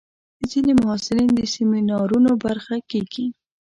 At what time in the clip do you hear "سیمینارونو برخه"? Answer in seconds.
1.53-2.75